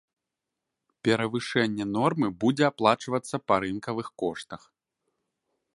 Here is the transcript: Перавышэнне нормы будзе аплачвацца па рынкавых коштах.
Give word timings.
Перавышэнне 1.07 1.85
нормы 1.97 2.27
будзе 2.45 2.63
аплачвацца 2.71 3.35
па 3.51 3.55
рынкавых 3.65 4.07
коштах. 4.25 4.61